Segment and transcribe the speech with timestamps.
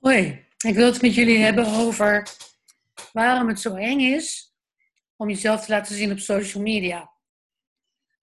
[0.00, 2.28] Hoi, ik wil het met jullie hebben over
[3.12, 4.54] waarom het zo eng is
[5.16, 7.10] om jezelf te laten zien op social media.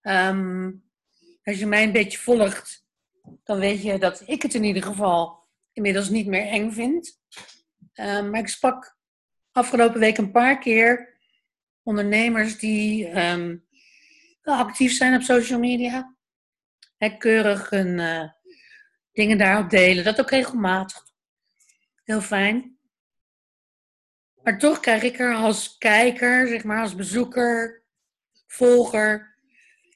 [0.02, 0.72] Ehm,
[1.44, 2.86] als je mij een beetje volgt,
[3.44, 7.20] dan weet je dat ik het in ieder geval inmiddels niet meer eng vind.
[7.94, 8.98] Um, maar ik sprak
[9.52, 11.18] afgelopen week een paar keer
[11.84, 13.68] ondernemers die um,
[14.42, 16.16] actief zijn op social media.
[16.98, 18.30] He, keurig hun uh,
[19.12, 21.07] dingen daarop delen, dat ook regelmatig
[22.08, 22.78] heel fijn.
[24.44, 27.84] Maar toch krijg ik er als kijker, zeg maar, als bezoeker,
[28.46, 29.36] volger,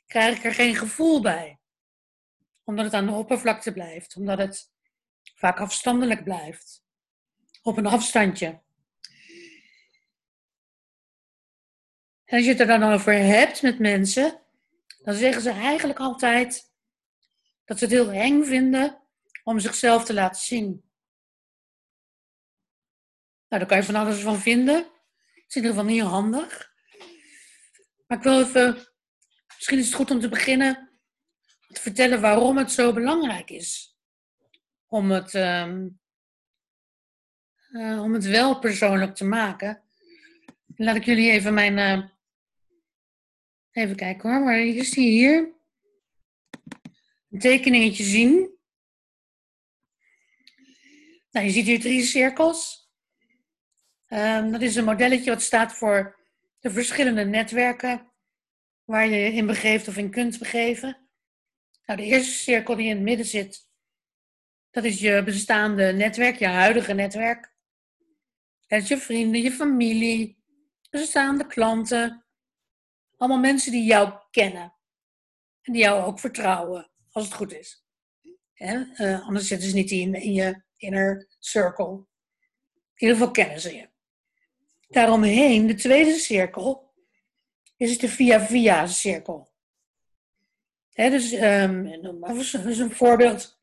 [0.07, 1.59] krijg ik er geen gevoel bij.
[2.63, 4.71] Omdat het aan de oppervlakte blijft, omdat het
[5.35, 6.83] vaak afstandelijk blijft.
[7.61, 8.61] Op een afstandje.
[12.25, 14.41] En als je het er dan over hebt met mensen,
[15.03, 16.71] dan zeggen ze eigenlijk altijd
[17.65, 19.01] dat ze het heel eng vinden
[19.43, 20.90] om zichzelf te laten zien.
[23.51, 24.75] Nou, daar kan je van alles van vinden.
[24.75, 26.71] Het is in ieder geval niet handig.
[28.07, 28.87] Maar ik wil even,
[29.55, 30.91] misschien is het goed om te beginnen
[31.71, 33.97] te vertellen waarom het zo belangrijk is.
[34.87, 35.99] Om het, um,
[37.71, 39.83] uh, om het wel persoonlijk te maken.
[40.75, 41.77] Laat ik jullie even mijn.
[41.77, 42.09] Uh,
[43.71, 45.53] even kijken hoor, waar is die hier?
[47.29, 48.59] Een tekeningetje zien.
[51.31, 52.90] Nou, je ziet hier drie cirkels.
[54.13, 56.19] Um, dat is een modelletje wat staat voor
[56.59, 58.11] de verschillende netwerken
[58.83, 61.09] waar je in begeeft of in kunt begeven.
[61.85, 63.69] Nou, de eerste cirkel die in het midden zit,
[64.69, 67.53] dat is je bestaande netwerk, je huidige netwerk.
[68.67, 70.43] Dat is je vrienden, je familie,
[70.89, 72.25] bestaande klanten.
[73.17, 74.73] Allemaal mensen die jou kennen.
[75.61, 77.85] En die jou ook vertrouwen, als het goed is.
[78.55, 81.91] Uh, anders zitten ze niet in, in je inner circle.
[82.93, 83.90] In ieder geval kennen ze je.
[84.91, 86.93] Daaromheen, de tweede cirkel,
[87.77, 89.49] is de via-via cirkel.
[90.89, 91.87] He, dus, um,
[92.67, 93.59] is een voorbeeld.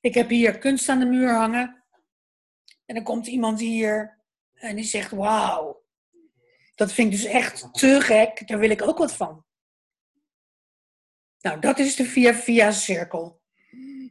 [0.00, 1.84] Ik heb hier kunst aan de muur hangen.
[2.86, 4.18] En dan komt iemand hier
[4.54, 5.84] en die zegt: Wauw,
[6.74, 9.44] dat vind ik dus echt te gek, daar wil ik ook wat van.
[11.40, 13.42] Nou, dat is de via-via cirkel.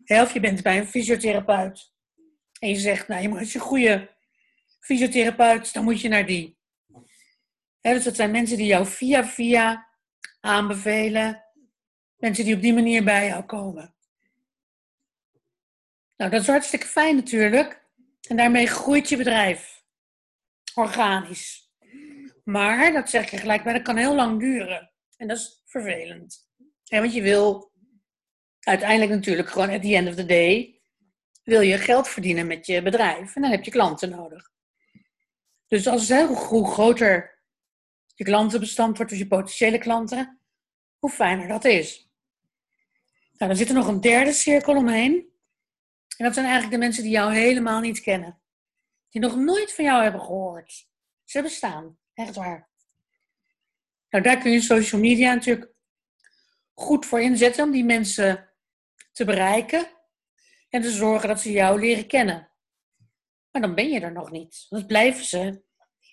[0.06, 1.94] of je bent bij een fysiotherapeut
[2.60, 4.15] en je zegt: Nou, je moet een goede
[4.86, 6.58] fysiotherapeut, dan moet je naar die.
[7.82, 9.90] dus dat zijn mensen die jou via via
[10.40, 11.44] aanbevelen.
[12.16, 13.96] Mensen die op die manier bij jou komen.
[16.18, 17.84] Nou, dat is hartstikke fijn natuurlijk.
[18.28, 19.84] En daarmee groeit je bedrijf.
[20.74, 21.72] Organisch.
[22.44, 24.92] Maar, dat zeg je gelijk bij, dat kan heel lang duren.
[25.18, 26.50] En dat is vervelend.
[26.84, 27.72] want je wil
[28.60, 30.82] uiteindelijk natuurlijk gewoon at the end of the day,
[31.44, 33.36] wil je geld verdienen met je bedrijf.
[33.36, 34.54] En dan heb je klanten nodig.
[35.76, 37.40] Dus als het, hoe groter
[38.14, 40.40] je klantenbestand wordt, dus je potentiële klanten,
[40.98, 42.10] hoe fijner dat is.
[43.34, 45.14] Nou, dan zit er nog een derde cirkel omheen.
[46.18, 48.42] En dat zijn eigenlijk de mensen die jou helemaal niet kennen.
[49.10, 50.88] Die nog nooit van jou hebben gehoord.
[51.24, 52.70] Ze bestaan, echt waar.
[54.10, 55.72] Nou, daar kun je social media natuurlijk
[56.74, 58.50] goed voor inzetten om die mensen
[59.12, 59.88] te bereiken
[60.70, 62.50] en te zorgen dat ze jou leren kennen.
[63.56, 64.66] Maar dan ben je er nog niet.
[64.70, 65.64] Dan blijven ze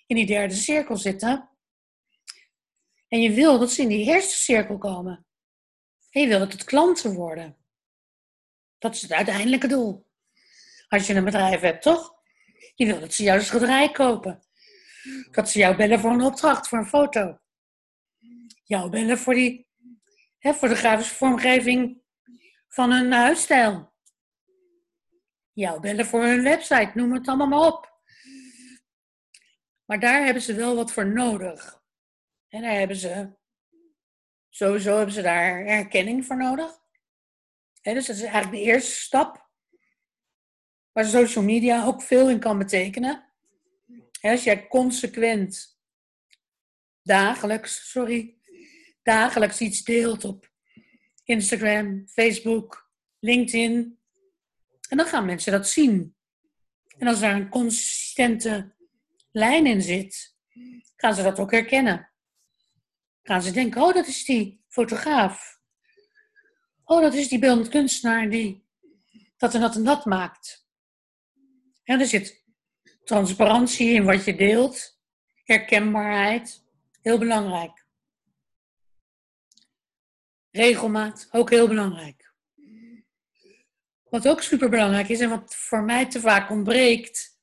[0.05, 1.49] in die derde cirkel zitten.
[3.07, 5.25] En je wil dat ze in die eerste cirkel komen.
[6.09, 7.57] En je wil dat het klanten worden.
[8.77, 10.07] Dat is het uiteindelijke doel.
[10.87, 12.13] Als je een bedrijf hebt, toch?
[12.75, 14.43] Je wil dat ze jouw schilderij kopen.
[15.31, 17.39] Dat ze jou bellen voor een opdracht, voor een foto.
[18.63, 19.67] Jou bellen voor die
[20.37, 22.01] hè, voor de grafische vormgeving
[22.67, 23.92] van hun huisstijl
[25.53, 28.01] jou bellen voor hun website, noem het allemaal maar op.
[29.85, 31.81] Maar daar hebben ze wel wat voor nodig.
[32.47, 33.29] En daar hebben ze,
[34.49, 36.79] sowieso hebben ze daar erkenning voor nodig.
[37.81, 39.51] dus dat is eigenlijk de eerste stap.
[40.91, 43.33] Waar social media ook veel in kan betekenen.
[44.21, 45.79] als jij consequent
[47.01, 48.37] dagelijks, sorry,
[49.01, 50.51] dagelijks iets deelt op
[51.23, 54.02] Instagram, Facebook, LinkedIn,
[54.93, 56.15] en dan gaan mensen dat zien.
[56.97, 58.75] En als daar een consistente
[59.31, 60.35] lijn in zit,
[60.95, 62.11] gaan ze dat ook herkennen.
[63.23, 65.59] Gaan ze denken, oh, dat is die fotograaf.
[66.83, 68.65] Oh, dat is die beeldend kunstenaar die
[69.37, 70.67] dat en dat en dat maakt.
[71.83, 72.43] En er zit
[73.03, 74.99] transparantie in wat je deelt,
[75.43, 76.63] herkenbaarheid,
[77.01, 77.85] heel belangrijk.
[80.51, 82.22] Regelmaat, ook heel belangrijk.
[84.13, 87.39] Wat ook super belangrijk is en wat voor mij te vaak ontbreekt,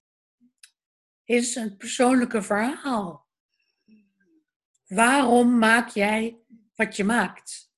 [1.25, 3.29] is een persoonlijke verhaal.
[4.87, 6.39] Waarom maak jij
[6.75, 7.73] wat je maakt?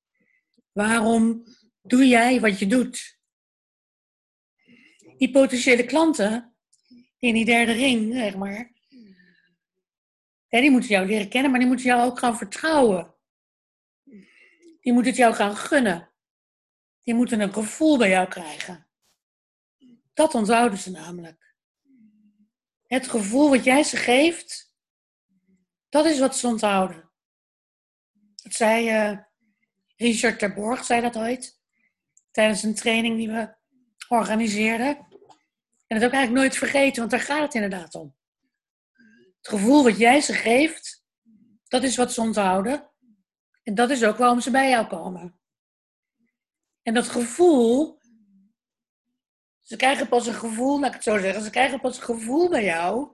[0.73, 1.44] Waarom
[1.83, 3.19] doe jij wat je doet?
[5.17, 6.56] Die potentiële klanten
[7.19, 8.73] in die derde ring, zeg maar,
[10.49, 13.15] die moeten jou leren kennen, maar die moeten jou ook gaan vertrouwen.
[14.81, 16.12] Die moeten het jou gaan gunnen.
[17.02, 18.87] Die moeten een gevoel bij jou krijgen.
[20.12, 21.54] Dat onthouden ze namelijk.
[22.87, 24.75] Het gevoel wat jij ze geeft,
[25.88, 27.10] dat is wat ze onthouden.
[28.34, 29.19] Dat zei uh,
[29.96, 31.60] Richard Terborg, zei dat ooit,
[32.31, 33.55] tijdens een training die we
[34.08, 34.96] organiseerden.
[35.87, 38.14] En dat ook eigenlijk nooit vergeten, want daar gaat het inderdaad om.
[39.37, 41.05] Het gevoel wat jij ze geeft,
[41.69, 42.90] dat is wat ze onthouden.
[43.62, 45.40] En dat is ook waarom ze bij jou komen.
[46.82, 48.00] En dat gevoel,
[49.61, 52.49] ze krijgen pas een gevoel, laat ik het zo zeggen, ze krijgen pas een gevoel
[52.49, 53.11] bij jou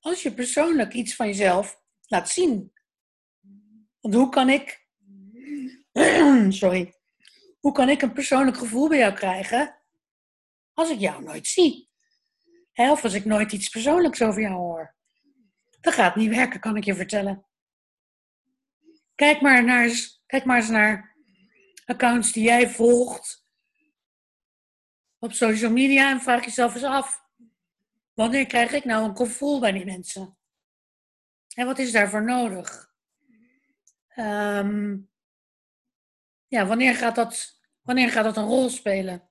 [0.00, 2.72] als je persoonlijk iets van jezelf laat zien.
[4.00, 4.86] Want hoe kan ik,
[6.48, 6.94] sorry,
[7.60, 9.78] hoe kan ik een persoonlijk gevoel bij jou krijgen
[10.72, 11.86] als ik jou nooit zie?
[12.74, 14.94] Of als ik nooit iets persoonlijks over jou hoor.
[15.80, 17.46] Dat gaat niet werken, kan ik je vertellen.
[19.14, 19.90] Kijk maar, naar,
[20.26, 21.07] kijk maar eens naar
[21.88, 23.46] accounts die jij volgt
[25.18, 27.22] op social media en vraag jezelf eens af:
[28.12, 30.38] wanneer krijg ik nou een gevoel bij die mensen?
[31.54, 32.92] En wat is daarvoor nodig?
[34.16, 35.10] Um,
[36.46, 39.30] ja, wanneer gaat, dat, wanneer gaat dat een rol spelen?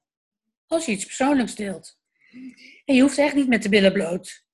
[0.68, 2.00] Als je iets persoonlijks deelt.
[2.86, 4.46] En je hoeft echt niet met de billen bloot.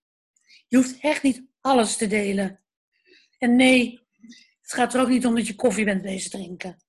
[0.67, 2.63] Je hoeft echt niet alles te delen.
[3.37, 4.07] En nee,
[4.61, 6.82] het gaat er ook niet om dat je koffie bent bezig drinken.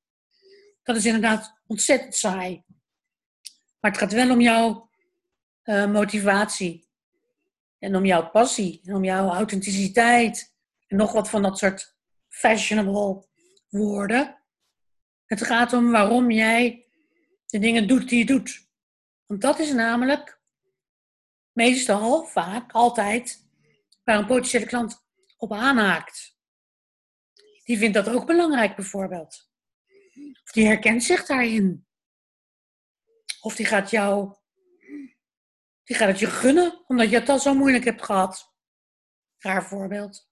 [0.85, 2.63] Dat is inderdaad ontzettend saai.
[3.81, 4.91] Maar het gaat wel om jouw
[5.65, 6.89] uh, motivatie.
[7.79, 8.81] En om jouw passie.
[8.85, 10.55] En om jouw authenticiteit.
[10.87, 11.97] En nog wat van dat soort
[12.29, 13.27] fashionable
[13.69, 14.43] woorden.
[15.25, 16.87] Het gaat om waarom jij
[17.47, 18.69] de dingen doet die je doet.
[19.27, 20.41] Want dat is namelijk
[21.53, 23.47] meestal, vaak, altijd
[24.05, 26.37] waar een potentiële klant op aanhaakt.
[27.65, 29.53] Die vindt dat ook belangrijk bijvoorbeeld.
[30.43, 31.87] Of die herkent zich daarin.
[33.41, 34.35] Of die gaat jou,
[35.85, 38.55] die gaat het je gunnen, omdat je het al zo moeilijk hebt gehad.
[39.39, 40.29] Raar voorbeeld.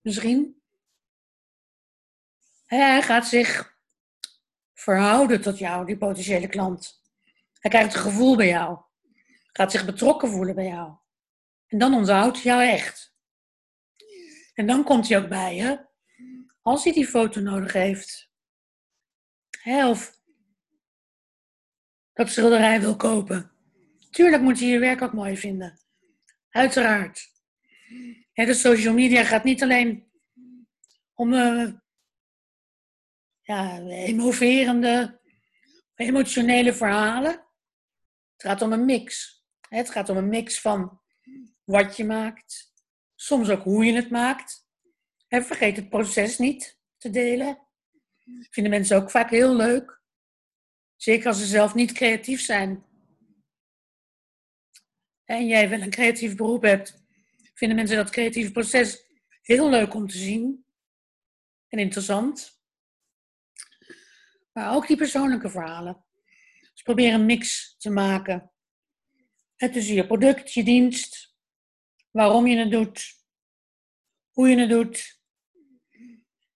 [0.00, 0.62] Misschien.
[2.66, 3.76] Hij gaat zich
[4.74, 7.02] verhouden tot jou, die potentiële klant.
[7.58, 8.80] Hij krijgt een gevoel bij jou.
[9.52, 10.96] Gaat zich betrokken voelen bij jou.
[11.66, 13.14] En dan onthoudt hij jou echt.
[14.54, 15.86] En dan komt hij ook bij je
[16.62, 18.31] als hij die foto nodig heeft.
[19.64, 20.20] Of
[22.12, 23.50] dat schilderij wil kopen.
[24.10, 25.80] Tuurlijk moet hij je werk ook mooi vinden.
[26.50, 27.30] Uiteraard.
[28.32, 30.10] de social media gaat niet alleen
[31.14, 31.72] om uh,
[33.42, 35.20] ja, emoverende,
[35.94, 37.30] emotionele verhalen.
[38.32, 39.40] Het gaat om een mix.
[39.68, 41.00] Het gaat om een mix van
[41.64, 42.72] wat je maakt,
[43.14, 44.66] soms ook hoe je het maakt.
[45.28, 47.66] En vergeet het proces niet te delen.
[48.50, 50.00] Vinden mensen ook vaak heel leuk.
[50.96, 52.84] Zeker als ze zelf niet creatief zijn.
[55.24, 57.02] En jij wel een creatief beroep hebt,
[57.54, 59.10] vinden mensen dat creatieve proces
[59.42, 60.64] heel leuk om te zien.
[61.68, 62.60] En interessant.
[64.52, 66.04] Maar ook die persoonlijke verhalen.
[66.72, 68.52] Dus probeer een mix te maken.
[69.56, 71.36] Tussen je product, je dienst,
[72.10, 73.14] waarom je het doet,
[74.30, 75.20] hoe je het doet.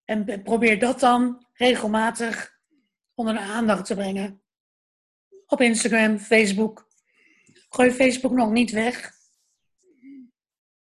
[0.05, 2.59] En probeer dat dan regelmatig
[3.15, 4.43] onder de aandacht te brengen.
[5.47, 6.89] Op Instagram, Facebook.
[7.69, 9.13] Gooi Facebook nog niet weg.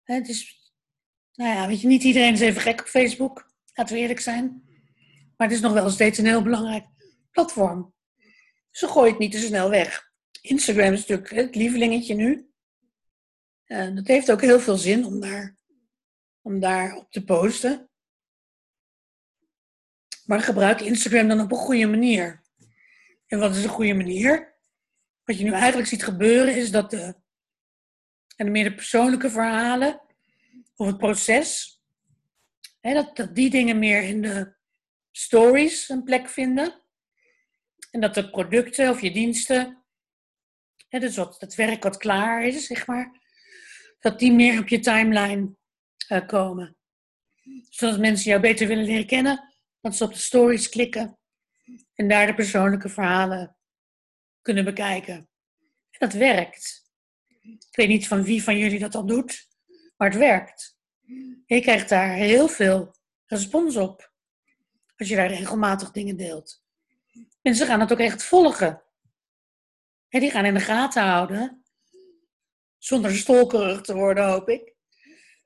[0.04, 0.72] Het is,
[1.34, 3.54] nou ja, weet je, niet iedereen is even gek op Facebook.
[3.74, 4.64] Laten we eerlijk zijn.
[5.38, 6.86] Maar het is nog wel steeds een heel belangrijk
[7.32, 7.94] platform.
[8.72, 10.12] Ze gooi het niet te snel weg.
[10.42, 12.50] Instagram is natuurlijk het lievelingetje nu.
[13.66, 15.58] En dat heeft ook heel veel zin om daar,
[16.42, 17.90] om daar op te posten.
[20.26, 22.44] Maar gebruik Instagram dan op een goede manier.
[23.28, 24.56] En wat is een goede manier?
[25.24, 27.16] Wat je nu eigenlijk ziet gebeuren is dat de,
[28.36, 30.02] en meer de persoonlijke verhalen
[30.76, 31.80] of het proces,
[32.82, 34.54] hè, dat, dat die dingen meer in de
[35.12, 36.82] stories een plek vinden.
[37.92, 39.84] En dat de producten of je diensten,
[40.90, 43.22] hè, dus wat, het werk wat klaar is, zeg maar,
[44.00, 45.56] dat die meer op je timeline
[46.10, 46.78] uh, komen.
[47.70, 49.55] Zodat mensen jou beter willen leren kennen,
[49.86, 51.18] dat ze op de stories klikken
[51.94, 53.58] en daar de persoonlijke verhalen
[54.42, 55.16] kunnen bekijken.
[55.90, 56.92] En dat werkt.
[57.42, 59.48] Ik weet niet van wie van jullie dat al doet,
[59.98, 60.78] maar het werkt.
[61.46, 64.14] Je krijgt daar heel veel respons op.
[64.96, 66.64] Als je daar regelmatig dingen deelt.
[67.42, 68.84] Mensen gaan het ook echt volgen.
[70.10, 71.66] En die gaan in de gaten houden.
[72.78, 74.74] Zonder stolkerig te worden, hoop ik.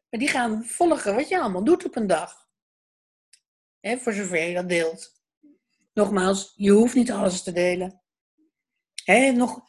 [0.09, 2.48] Maar die gaan volgen wat je allemaal doet op een dag.
[3.79, 5.21] He, voor zover je dat deelt.
[5.93, 8.01] Nogmaals, je hoeft niet alles te delen.
[9.03, 9.61] He, nog,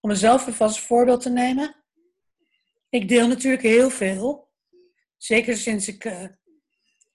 [0.00, 1.84] om mezelf even als voorbeeld te nemen.
[2.88, 4.48] Ik deel natuurlijk heel veel.
[5.16, 6.24] Zeker sinds ik uh,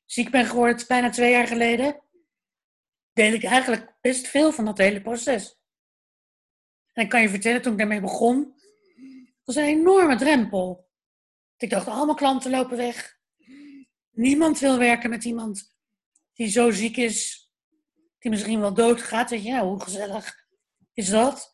[0.05, 2.01] ziek ben geworden, bijna twee jaar geleden.
[3.13, 5.59] Deel ik eigenlijk best veel van dat hele proces.
[6.93, 8.55] En ik kan je vertellen, toen ik daarmee begon,
[9.43, 10.89] was een enorme drempel.
[11.57, 13.19] Ik dacht, al mijn klanten lopen weg.
[14.11, 15.74] Niemand wil werken met iemand
[16.35, 17.49] die zo ziek is,
[18.19, 19.29] die misschien wel doodgaat.
[19.29, 20.47] Weet je, nou, hoe gezellig
[20.93, 21.53] is dat?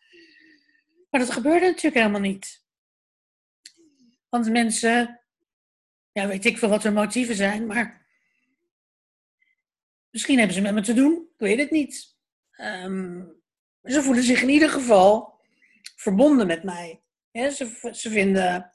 [1.09, 2.65] Maar dat gebeurde natuurlijk helemaal niet.
[4.29, 5.21] Want mensen,
[6.11, 8.07] ja, weet ik veel wat hun motieven zijn, maar
[10.09, 12.15] misschien hebben ze met me te doen, ik weet het niet.
[12.57, 13.41] Um,
[13.83, 15.39] ze voelen zich in ieder geval
[15.95, 17.03] verbonden met mij.
[17.31, 18.71] ze, ze vinden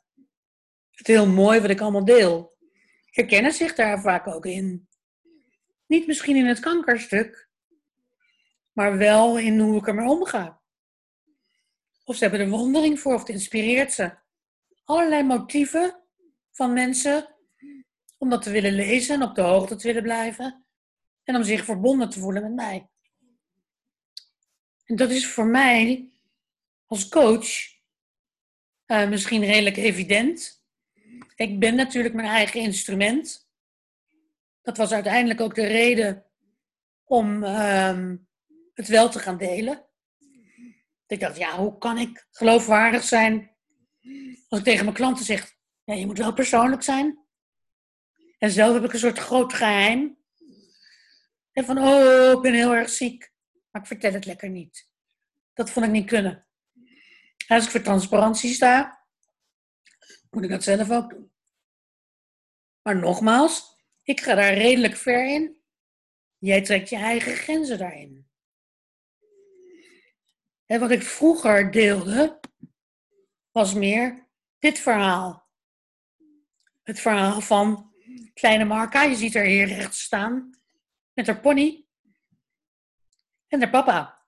[0.91, 2.57] het heel mooi wat ik allemaal deel.
[3.05, 4.89] Herkennen zich daar vaak ook in.
[5.87, 7.49] Niet misschien in het kankerstuk,
[8.73, 10.61] maar wel in hoe ik ermee omga.
[12.05, 14.17] Of ze hebben er wondering voor, of het inspireert ze.
[14.85, 16.03] Allerlei motieven
[16.53, 17.37] van mensen
[18.19, 20.67] om dat te willen lezen en op de hoogte te willen blijven.
[21.25, 22.89] En om zich verbonden te voelen met mij.
[24.85, 26.11] En dat is voor mij
[26.87, 27.49] als coach
[28.87, 30.65] uh, misschien redelijk evident.
[31.35, 33.46] Ik ben natuurlijk mijn eigen instrument.
[34.67, 36.25] Dat was uiteindelijk ook de reden
[37.05, 38.15] om uh,
[38.75, 39.87] het wel te gaan delen.
[41.07, 43.57] Ik dacht, ja, hoe kan ik geloofwaardig zijn
[44.49, 45.55] als ik tegen mijn klanten zeg,
[45.85, 47.19] ja, je moet wel persoonlijk zijn.
[48.39, 50.19] En zelf heb ik een soort groot geheim.
[51.53, 53.33] En van, oh, ik ben heel erg ziek,
[53.71, 54.89] maar ik vertel het lekker niet.
[55.55, 56.47] Dat vond ik niet kunnen.
[57.47, 59.05] Als ik voor transparantie sta,
[60.31, 61.33] moet ik dat zelf ook doen.
[62.83, 63.76] Maar nogmaals,
[64.07, 65.61] ik ga daar redelijk ver in.
[66.39, 68.29] Jij trekt je eigen grenzen daarin.
[70.67, 72.41] En wat ik vroeger deelde,
[73.51, 75.49] was meer dit verhaal.
[76.83, 77.95] Het verhaal van
[78.35, 80.61] kleine Marka, je ziet haar hier rechts staan,
[81.13, 81.87] met haar pony
[83.49, 84.27] en haar papa.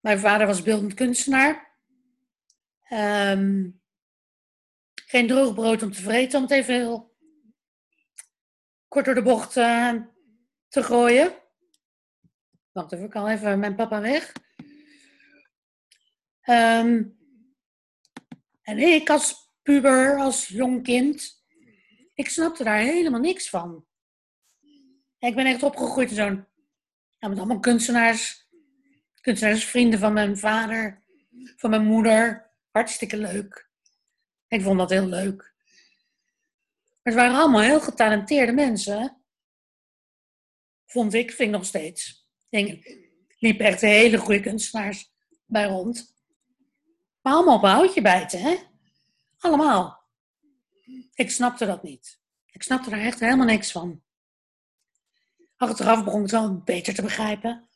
[0.00, 1.78] Mijn vader was beeldend kunstenaar.
[2.90, 3.82] Um,
[4.94, 7.09] geen droog brood om te vreten, om het even heel
[8.90, 9.94] kort door de bocht uh,
[10.68, 11.34] te gooien.
[12.72, 14.32] Wacht even, ik al even mijn papa weg.
[16.44, 17.18] Um,
[18.62, 21.44] en ik als puber, als jong kind,
[22.14, 23.86] ik snapte daar helemaal niks van.
[25.18, 26.46] Ik ben echt opgegroeid in zo'n,
[27.18, 28.48] met allemaal kunstenaars,
[29.20, 31.02] kunstenaarsvrienden van mijn vader,
[31.56, 32.50] van mijn moeder.
[32.70, 33.70] Hartstikke leuk.
[34.48, 35.49] Ik vond dat heel leuk.
[37.10, 39.22] Het waren allemaal heel getalenteerde mensen.
[40.86, 42.28] Vond ik, vind ik nog steeds.
[42.48, 42.98] Ik
[43.38, 45.12] liep echt hele goede kunstenaars
[45.46, 46.14] bij rond.
[47.22, 48.56] Maar allemaal op een houtje bijten, hè?
[49.38, 50.02] Allemaal.
[51.14, 52.20] Ik snapte dat niet.
[52.46, 54.02] Ik snapte daar echt helemaal niks van.
[55.56, 57.68] Achteraf begon het wel beter te begrijpen.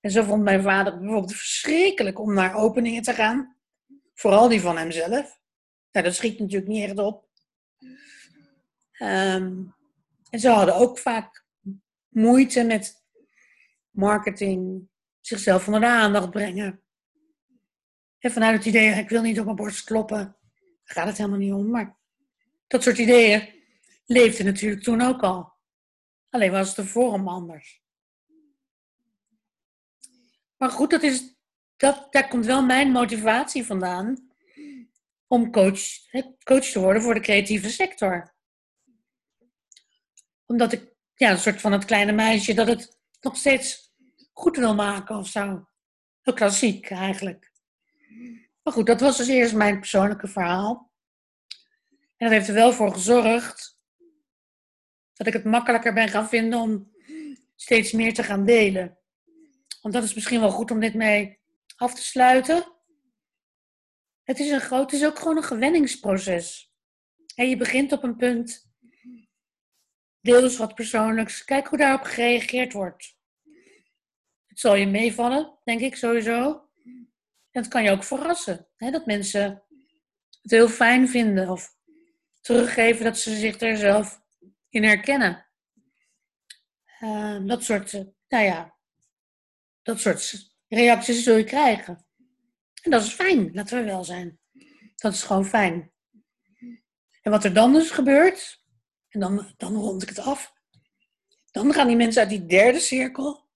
[0.00, 3.56] En zo vond mijn vader bijvoorbeeld verschrikkelijk om naar openingen te gaan.
[4.14, 5.40] Vooral die van hemzelf.
[5.92, 7.32] Nou, dat schiet natuurlijk niet echt op.
[8.98, 9.74] Um,
[10.30, 11.44] en ze hadden ook vaak
[12.08, 13.04] moeite met
[13.90, 14.88] marketing,
[15.20, 16.82] zichzelf onder de aandacht brengen.
[18.18, 21.38] En vanuit het idee, ik wil niet op mijn borst kloppen, daar gaat het helemaal
[21.38, 21.70] niet om.
[21.70, 21.96] Maar
[22.66, 23.48] dat soort ideeën
[24.06, 25.52] leefden natuurlijk toen ook al.
[26.30, 27.82] Alleen was de vorm anders.
[30.56, 31.36] Maar goed, dat is,
[31.76, 34.30] dat, daar komt wel mijn motivatie vandaan
[35.26, 35.80] om coach,
[36.44, 38.33] coach te worden voor de creatieve sector.
[40.46, 43.92] Omdat ik, ja, een soort van het kleine meisje dat het nog steeds
[44.32, 45.68] goed wil maken of zo.
[46.20, 47.52] Heel klassiek eigenlijk.
[48.62, 50.92] Maar goed, dat was dus eerst mijn persoonlijke verhaal.
[52.16, 53.78] En dat heeft er wel voor gezorgd
[55.12, 56.92] dat ik het makkelijker ben gaan vinden om
[57.56, 58.98] steeds meer te gaan delen.
[59.80, 61.38] Want dat is misschien wel goed om dit mee
[61.76, 62.72] af te sluiten.
[64.22, 66.72] Het is, een groot, het is ook gewoon een gewenningsproces.
[67.34, 68.73] En je begint op een punt,
[70.24, 73.16] deel eens wat persoonlijks, kijk hoe daarop gereageerd wordt.
[74.46, 76.68] Het zal je meevallen, denk ik sowieso.
[77.50, 78.68] En dat kan je ook verrassen.
[78.76, 78.90] Hè?
[78.90, 79.62] Dat mensen
[80.42, 81.76] het heel fijn vinden of
[82.40, 84.22] teruggeven dat ze zich er zelf
[84.68, 85.46] in herkennen.
[87.00, 88.76] Uh, dat soort, uh, nou ja,
[89.82, 92.06] dat soort reacties zul je krijgen.
[92.82, 94.40] En dat is fijn, laten we wel zijn.
[94.96, 95.92] Dat is gewoon fijn.
[97.22, 98.63] En wat er dan dus gebeurt,
[99.14, 100.54] en dan, dan rond ik het af,
[101.50, 103.48] dan gaan die mensen uit die derde cirkel,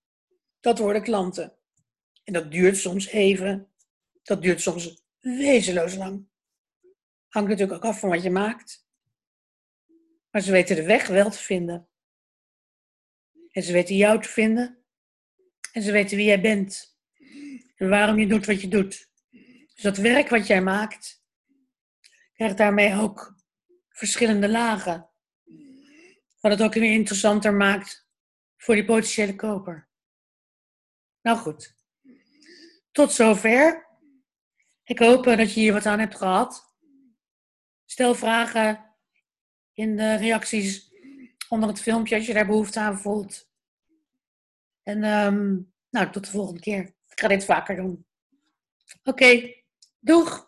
[0.60, 1.56] dat worden klanten.
[2.24, 3.72] En dat duurt soms even,
[4.22, 6.28] dat duurt soms wezenloos lang.
[7.28, 8.86] Hangt natuurlijk ook af van wat je maakt.
[10.30, 11.88] Maar ze weten de weg wel te vinden.
[13.50, 14.84] En ze weten jou te vinden.
[15.72, 16.98] En ze weten wie jij bent.
[17.76, 19.08] En waarom je doet wat je doet.
[19.74, 21.22] Dus dat werk wat jij maakt,
[22.32, 23.34] krijgt daarmee ook
[23.88, 25.10] verschillende lagen.
[26.40, 28.08] Wat het ook interessanter maakt
[28.56, 29.88] voor die potentiële koper.
[31.22, 31.74] Nou goed,
[32.92, 33.86] tot zover.
[34.84, 36.76] Ik hoop dat je hier wat aan hebt gehad.
[37.84, 38.94] Stel vragen
[39.72, 40.92] in de reacties
[41.48, 43.50] onder het filmpje als je daar behoefte aan voelt.
[44.82, 46.80] En um, nou, tot de volgende keer.
[47.08, 48.06] Ik ga dit vaker doen.
[49.04, 49.54] Oké,
[49.98, 50.47] doeg!